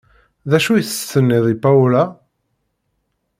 D 0.49 0.51
acu 0.57 0.71
i 0.75 0.83
s-tenniḍ 0.83 1.45
i 1.53 1.55
Paola? 1.63 2.03